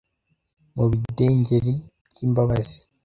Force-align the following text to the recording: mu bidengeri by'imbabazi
mu 0.75 0.85
bidengeri 0.91 1.73
by'imbabazi 2.09 2.79